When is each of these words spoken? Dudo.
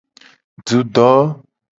Dudo. 0.65 1.11